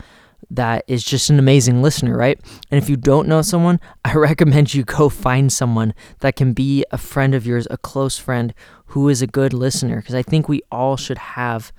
that 0.50 0.84
is 0.86 1.02
just 1.02 1.28
an 1.30 1.38
amazing 1.38 1.82
listener, 1.82 2.16
right? 2.16 2.38
And 2.70 2.80
if 2.80 2.88
you 2.88 2.96
don't 2.96 3.26
know 3.26 3.42
someone, 3.42 3.80
I 4.04 4.12
recommend 4.14 4.74
you 4.74 4.84
go 4.84 5.08
find 5.08 5.52
someone 5.52 5.94
that 6.20 6.36
can 6.36 6.52
be 6.52 6.84
a 6.90 6.98
friend 6.98 7.34
of 7.34 7.46
yours, 7.46 7.66
a 7.70 7.76
close 7.76 8.18
friend 8.18 8.54
who 8.86 9.08
is 9.08 9.22
a 9.22 9.26
good 9.26 9.52
listener. 9.52 9.96
Because 9.96 10.14
I 10.14 10.22
think 10.22 10.48
we 10.48 10.62
all 10.70 10.96
should 10.96 11.18
have 11.18 11.72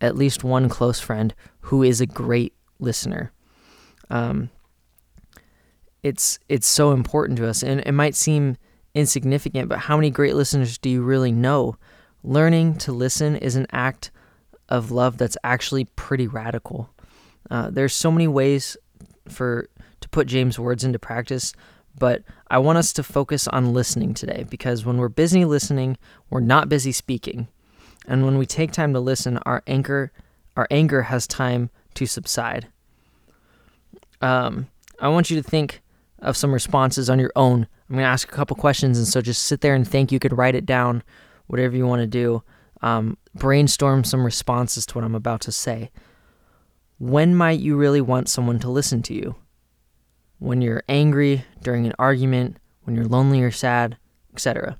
at 0.00 0.16
least 0.16 0.42
one 0.42 0.68
close 0.68 0.98
friend 0.98 1.34
who 1.60 1.82
is 1.82 2.00
a 2.00 2.06
great 2.06 2.54
listener. 2.78 3.32
Um, 4.08 4.50
it's 6.02 6.38
it's 6.48 6.66
so 6.66 6.92
important 6.92 7.38
to 7.38 7.46
us, 7.46 7.62
and 7.62 7.80
it 7.80 7.92
might 7.92 8.14
seem 8.14 8.56
insignificant, 8.94 9.68
but 9.68 9.80
how 9.80 9.96
many 9.96 10.10
great 10.10 10.34
listeners 10.34 10.78
do 10.78 10.88
you 10.88 11.02
really 11.02 11.30
know? 11.30 11.76
Learning 12.22 12.76
to 12.78 12.92
listen 12.92 13.36
is 13.36 13.56
an 13.56 13.66
act 13.72 14.10
of 14.68 14.90
love 14.90 15.18
that's 15.18 15.36
actually 15.42 15.84
pretty 15.84 16.26
radical. 16.26 16.90
Uh, 17.50 17.70
there's 17.70 17.94
so 17.94 18.10
many 18.10 18.28
ways 18.28 18.76
for 19.28 19.68
to 20.00 20.08
put 20.08 20.26
James' 20.26 20.58
words 20.58 20.84
into 20.84 20.98
practice, 20.98 21.52
but 21.98 22.22
I 22.50 22.58
want 22.58 22.78
us 22.78 22.92
to 22.94 23.02
focus 23.02 23.48
on 23.48 23.72
listening 23.72 24.14
today 24.14 24.44
because 24.48 24.84
when 24.84 24.98
we're 24.98 25.08
busy 25.08 25.44
listening, 25.44 25.98
we're 26.30 26.40
not 26.40 26.68
busy 26.68 26.92
speaking. 26.92 27.48
And 28.06 28.24
when 28.24 28.38
we 28.38 28.46
take 28.46 28.72
time 28.72 28.92
to 28.94 29.00
listen, 29.00 29.38
our 29.38 29.62
anger 29.66 30.12
our 30.56 30.66
anger 30.70 31.02
has 31.02 31.26
time 31.26 31.70
to 31.94 32.06
subside. 32.06 32.66
Um, 34.20 34.68
I 35.00 35.08
want 35.08 35.30
you 35.30 35.40
to 35.40 35.48
think 35.48 35.80
of 36.18 36.36
some 36.36 36.52
responses 36.52 37.08
on 37.08 37.18
your 37.18 37.32
own. 37.34 37.66
I'm 37.88 37.96
going 37.96 38.04
to 38.04 38.08
ask 38.08 38.28
a 38.28 38.36
couple 38.36 38.56
questions, 38.56 38.98
and 38.98 39.06
so 39.06 39.20
just 39.20 39.44
sit 39.44 39.60
there 39.60 39.74
and 39.74 39.86
think. 39.86 40.12
You 40.12 40.18
could 40.18 40.36
write 40.36 40.54
it 40.54 40.66
down, 40.66 41.02
whatever 41.50 41.76
you 41.76 41.86
want 41.86 42.00
to 42.00 42.06
do. 42.06 42.42
Um, 42.80 43.18
brainstorm 43.34 44.04
some 44.04 44.24
responses 44.24 44.86
to 44.86 44.94
what 44.94 45.04
I'm 45.04 45.14
about 45.14 45.40
to 45.42 45.52
say. 45.52 45.90
When 46.98 47.34
might 47.34 47.60
you 47.60 47.76
really 47.76 48.00
want 48.00 48.28
someone 48.28 48.58
to 48.60 48.70
listen 48.70 49.02
to 49.02 49.14
you? 49.14 49.34
When 50.38 50.62
you're 50.62 50.84
angry, 50.88 51.44
during 51.62 51.86
an 51.86 51.92
argument, 51.98 52.56
when 52.84 52.94
you're 52.94 53.04
lonely 53.04 53.42
or 53.42 53.50
sad, 53.50 53.98
etc. 54.32 54.78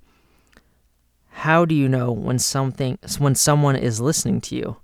How 1.31 1.65
do 1.65 1.75
you 1.75 1.89
know 1.89 2.13
when 2.13 2.39
something 2.39 2.99
when 3.19 3.35
someone 3.35 3.77
is 3.77 4.01
listening 4.01 4.41
to 4.43 4.57
you? 4.57 4.77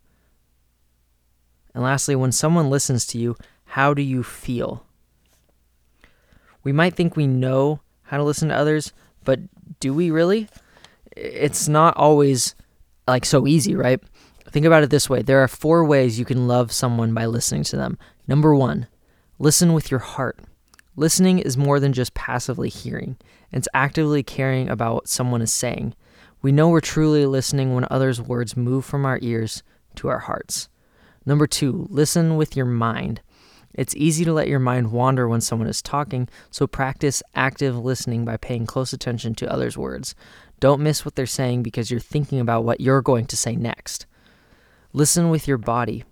And 1.73 1.85
lastly, 1.85 2.17
when 2.17 2.33
someone 2.33 2.69
listens 2.69 3.07
to 3.09 3.19
you, 3.19 3.37
how 3.65 3.95
do 3.95 4.03
you 4.03 4.23
feel? 4.23 4.85
We 6.65 6.73
might 6.73 6.95
think 6.95 7.17
we 7.17 7.27
know 7.27 7.81
how 8.05 8.17
to 8.17 8.25
listen 8.25 8.49
to 8.49 8.57
others, 8.57 8.93
but 9.25 9.41
do 9.79 9.95
we 9.95 10.11
really? 10.11 10.49
It's 11.17 11.69
not 11.69 11.97
always 11.97 12.55
like 13.09 13.25
so 13.25 13.47
easy, 13.47 13.75
right? 13.75 14.01
Think 14.51 14.67
about 14.67 14.83
it 14.83 14.91
this 14.91 15.11
way 15.11 15.23
there 15.23 15.43
are 15.43 15.49
four 15.49 15.85
ways 15.85 16.19
you 16.19 16.25
can 16.25 16.47
love 16.47 16.73
someone 16.73 17.15
by 17.15 17.27
listening 17.27 17.65
to 17.65 17.77
them. 17.77 17.99
Number 18.29 18.55
one, 18.55 18.87
listen 19.39 19.73
with 19.73 19.91
your 19.91 20.01
heart. 20.01 20.39
Listening 20.95 21.39
is 21.39 21.59
more 21.59 21.79
than 21.79 21.93
just 21.93 22.15
passively 22.15 22.69
hearing, 22.69 23.17
it's 23.53 23.69
actively 23.75 24.23
caring 24.23 24.69
about 24.69 24.95
what 24.95 25.09
someone 25.09 25.43
is 25.43 25.53
saying. 25.53 25.95
We 26.43 26.53
know 26.53 26.69
we're 26.69 26.81
truly 26.81 27.27
listening 27.27 27.75
when 27.75 27.87
others' 27.91 28.21
words 28.21 28.57
move 28.57 28.85
from 28.85 29.05
our 29.05 29.19
ears 29.23 29.63
to 29.97 30.09
our 30.09 30.21
hearts. 30.21 30.69
Number 31.25 31.47
two, 31.47 31.87
listen 31.91 32.37
with 32.37 32.57
your 32.57 32.67
mind. 32.67 33.21
It's 33.75 33.97
easy 33.97 34.25
to 34.25 34.33
let 34.33 34.49
your 34.49 34.59
mind 34.59 34.91
wander 34.91 35.29
when 35.29 35.41
someone 35.41 35.69
is 35.69 35.83
talking, 35.83 36.29
so 36.51 36.67
practice 36.67 37.23
active 37.35 37.77
listening 37.77 38.25
by 38.25 38.39
paying 38.39 38.65
close 38.65 38.93
attention 38.93 39.35
to 39.35 39.53
others' 39.53 39.77
words. 39.77 40.15
Don't 40.59 40.81
miss 40.81 41.05
what 41.05 41.15
they're 41.15 41.27
saying 41.27 41.63
because 41.63 41.91
you're 41.91 42.01
thinking 42.01 42.41
about 42.41 42.65
what 42.65 42.81
you're 42.81 43.03
going 43.03 43.27
to 43.27 43.37
say 43.37 43.57
next. 43.57 44.07
Listen 44.93 45.29
with 45.29 45.47
your 45.47 45.59
body. 45.59 46.05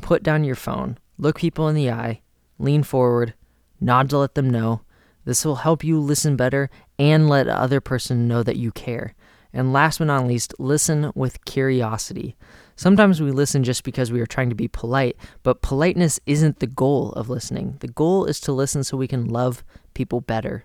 Put 0.00 0.22
down 0.22 0.44
your 0.44 0.54
phone, 0.54 0.98
look 1.18 1.38
people 1.38 1.68
in 1.68 1.74
the 1.74 1.90
eye, 1.90 2.22
lean 2.58 2.82
forward, 2.82 3.34
nod 3.80 4.08
to 4.10 4.18
let 4.18 4.34
them 4.34 4.48
know. 4.48 4.82
This 5.24 5.44
will 5.44 5.56
help 5.56 5.84
you 5.84 6.00
listen 6.00 6.36
better 6.36 6.70
and 6.98 7.28
let 7.28 7.46
the 7.46 7.58
other 7.58 7.80
person 7.80 8.26
know 8.26 8.42
that 8.42 8.56
you 8.56 8.72
care. 8.72 9.14
And 9.52 9.72
last 9.72 9.98
but 9.98 10.06
not 10.06 10.26
least, 10.26 10.54
listen 10.58 11.12
with 11.14 11.44
curiosity. 11.44 12.36
Sometimes 12.74 13.20
we 13.20 13.30
listen 13.30 13.64
just 13.64 13.84
because 13.84 14.10
we 14.10 14.20
are 14.20 14.26
trying 14.26 14.48
to 14.48 14.54
be 14.54 14.66
polite, 14.66 15.16
but 15.42 15.60
politeness 15.60 16.18
isn't 16.26 16.60
the 16.60 16.66
goal 16.66 17.12
of 17.12 17.28
listening. 17.28 17.76
The 17.80 17.88
goal 17.88 18.24
is 18.24 18.40
to 18.40 18.52
listen 18.52 18.82
so 18.82 18.96
we 18.96 19.08
can 19.08 19.28
love 19.28 19.62
people 19.94 20.20
better. 20.22 20.64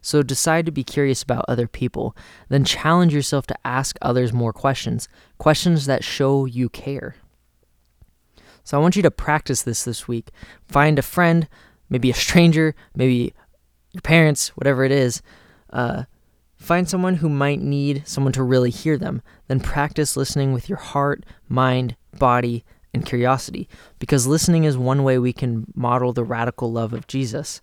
So 0.00 0.22
decide 0.22 0.66
to 0.66 0.72
be 0.72 0.84
curious 0.84 1.22
about 1.22 1.44
other 1.48 1.66
people. 1.66 2.16
Then 2.48 2.64
challenge 2.64 3.14
yourself 3.14 3.46
to 3.48 3.66
ask 3.66 3.96
others 4.00 4.32
more 4.32 4.52
questions, 4.52 5.08
questions 5.38 5.86
that 5.86 6.04
show 6.04 6.44
you 6.44 6.68
care. 6.68 7.16
So 8.64 8.76
I 8.76 8.80
want 8.80 8.96
you 8.96 9.02
to 9.02 9.10
practice 9.10 9.62
this 9.62 9.84
this 9.84 10.06
week. 10.06 10.30
Find 10.66 10.98
a 10.98 11.02
friend, 11.02 11.48
maybe 11.88 12.10
a 12.10 12.14
stranger, 12.14 12.74
maybe 12.94 13.34
your 13.92 14.02
parents, 14.02 14.48
whatever 14.56 14.84
it 14.84 14.92
is. 14.92 15.22
Uh, 15.70 16.04
Find 16.58 16.88
someone 16.88 17.14
who 17.14 17.28
might 17.28 17.60
need 17.60 18.02
someone 18.06 18.32
to 18.32 18.42
really 18.42 18.70
hear 18.70 18.98
them. 18.98 19.22
Then 19.46 19.60
practice 19.60 20.16
listening 20.16 20.52
with 20.52 20.68
your 20.68 20.78
heart, 20.78 21.24
mind, 21.48 21.94
body, 22.18 22.64
and 22.92 23.06
curiosity, 23.06 23.68
because 24.00 24.26
listening 24.26 24.64
is 24.64 24.76
one 24.76 25.04
way 25.04 25.18
we 25.18 25.32
can 25.32 25.66
model 25.74 26.12
the 26.12 26.24
radical 26.24 26.72
love 26.72 26.92
of 26.92 27.06
Jesus. 27.06 27.62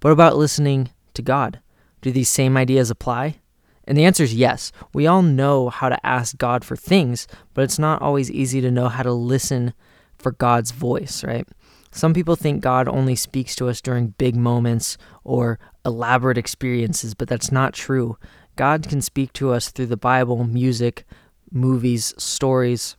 But 0.00 0.12
about 0.12 0.38
listening 0.38 0.88
to 1.14 1.22
God? 1.22 1.60
Do 2.00 2.10
these 2.10 2.28
same 2.28 2.56
ideas 2.56 2.90
apply? 2.90 3.36
And 3.84 3.96
the 3.98 4.04
answer 4.04 4.22
is 4.22 4.34
yes. 4.34 4.72
We 4.92 5.06
all 5.06 5.22
know 5.22 5.68
how 5.68 5.88
to 5.88 6.06
ask 6.06 6.38
God 6.38 6.64
for 6.64 6.76
things, 6.76 7.26
but 7.54 7.64
it's 7.64 7.78
not 7.78 8.02
always 8.02 8.30
easy 8.30 8.60
to 8.60 8.70
know 8.70 8.88
how 8.88 9.02
to 9.02 9.12
listen 9.12 9.74
for 10.16 10.32
God's 10.32 10.70
voice, 10.70 11.24
right? 11.24 11.46
Some 11.90 12.14
people 12.14 12.36
think 12.36 12.62
God 12.62 12.86
only 12.86 13.16
speaks 13.16 13.56
to 13.56 13.68
us 13.68 13.80
during 13.80 14.14
big 14.16 14.36
moments 14.36 14.96
or 15.24 15.58
elaborate 15.84 16.38
experiences, 16.38 17.14
but 17.14 17.28
that's 17.28 17.50
not 17.50 17.74
true. 17.74 18.16
God 18.54 18.88
can 18.88 19.00
speak 19.00 19.32
to 19.34 19.50
us 19.52 19.70
through 19.70 19.86
the 19.86 19.96
Bible, 19.96 20.44
music, 20.44 21.04
movies, 21.50 22.14
stories, 22.16 22.96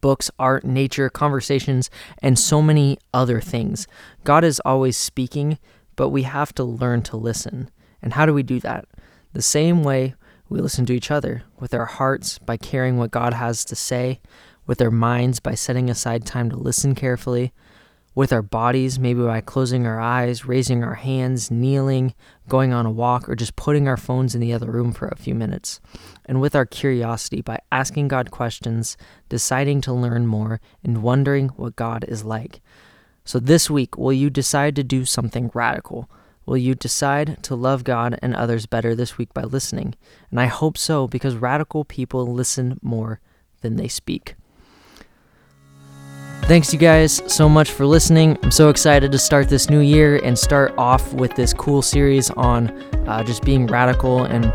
books, 0.00 0.30
art, 0.38 0.64
nature, 0.64 1.10
conversations, 1.10 1.90
and 2.22 2.38
so 2.38 2.62
many 2.62 2.98
other 3.12 3.40
things. 3.40 3.88
God 4.24 4.44
is 4.44 4.60
always 4.64 4.96
speaking, 4.96 5.58
but 5.96 6.10
we 6.10 6.22
have 6.22 6.54
to 6.54 6.64
learn 6.64 7.02
to 7.02 7.16
listen. 7.16 7.70
And 8.02 8.12
how 8.12 8.26
do 8.26 8.34
we 8.34 8.42
do 8.42 8.60
that? 8.60 8.86
The 9.32 9.42
same 9.42 9.82
way 9.82 10.14
we 10.48 10.60
listen 10.60 10.86
to 10.86 10.94
each 10.94 11.10
other, 11.10 11.42
with 11.58 11.74
our 11.74 11.86
hearts 11.86 12.38
by 12.38 12.56
caring 12.56 12.98
what 12.98 13.10
God 13.10 13.34
has 13.34 13.64
to 13.64 13.76
say, 13.76 14.20
with 14.66 14.80
our 14.80 14.90
minds 14.90 15.40
by 15.40 15.54
setting 15.54 15.90
aside 15.90 16.24
time 16.24 16.50
to 16.50 16.56
listen 16.56 16.94
carefully, 16.94 17.52
with 18.14 18.32
our 18.32 18.42
bodies, 18.42 18.98
maybe 18.98 19.22
by 19.22 19.42
closing 19.42 19.86
our 19.86 20.00
eyes, 20.00 20.46
raising 20.46 20.82
our 20.82 20.94
hands, 20.94 21.50
kneeling, 21.50 22.14
going 22.48 22.72
on 22.72 22.86
a 22.86 22.90
walk, 22.90 23.28
or 23.28 23.34
just 23.36 23.56
putting 23.56 23.86
our 23.86 23.96
phones 23.96 24.34
in 24.34 24.40
the 24.40 24.54
other 24.54 24.70
room 24.70 24.90
for 24.92 25.06
a 25.08 25.16
few 25.16 25.34
minutes. 25.34 25.80
And 26.24 26.40
with 26.40 26.56
our 26.56 26.64
curiosity, 26.64 27.42
by 27.42 27.58
asking 27.70 28.08
God 28.08 28.30
questions, 28.30 28.96
deciding 29.28 29.82
to 29.82 29.92
learn 29.92 30.26
more, 30.26 30.60
and 30.82 31.02
wondering 31.02 31.48
what 31.50 31.76
God 31.76 32.04
is 32.08 32.24
like. 32.24 32.60
So 33.24 33.38
this 33.38 33.68
week, 33.68 33.98
will 33.98 34.14
you 34.14 34.30
decide 34.30 34.76
to 34.76 34.84
do 34.84 35.04
something 35.04 35.50
radical? 35.52 36.08
Will 36.46 36.56
you 36.56 36.76
decide 36.76 37.42
to 37.42 37.56
love 37.56 37.82
God 37.82 38.18
and 38.22 38.34
others 38.34 38.66
better 38.66 38.94
this 38.94 39.18
week 39.18 39.34
by 39.34 39.42
listening? 39.42 39.96
And 40.30 40.40
I 40.40 40.46
hope 40.46 40.78
so, 40.78 41.08
because 41.08 41.34
radical 41.34 41.84
people 41.84 42.32
listen 42.32 42.78
more 42.82 43.20
than 43.62 43.76
they 43.76 43.88
speak. 43.88 44.36
thanks 46.42 46.72
you 46.72 46.78
guys 46.78 47.20
so 47.26 47.48
much 47.48 47.72
for 47.72 47.84
listening. 47.84 48.38
I'm 48.44 48.52
so 48.52 48.68
excited 48.68 49.10
to 49.10 49.18
start 49.18 49.48
this 49.48 49.68
new 49.68 49.80
year 49.80 50.20
and 50.22 50.38
start 50.38 50.72
off 50.78 51.12
with 51.12 51.34
this 51.34 51.52
cool 51.52 51.82
series 51.82 52.30
on 52.30 52.70
uh, 53.08 53.24
just 53.24 53.42
being 53.42 53.66
radical 53.66 54.22
and 54.22 54.52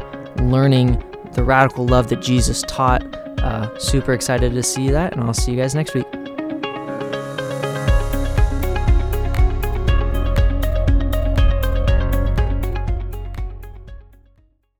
learning 0.49 1.03
the 1.33 1.43
radical 1.43 1.85
love 1.85 2.07
that 2.07 2.21
Jesus 2.21 2.63
taught. 2.65 3.03
Uh, 3.41 3.77
super 3.77 4.13
excited 4.13 4.53
to 4.53 4.63
see 4.63 4.89
that, 4.89 5.11
and 5.11 5.21
I'll 5.21 5.33
see 5.33 5.51
you 5.51 5.57
guys 5.57 5.75
next 5.75 5.93
week. 5.93 6.20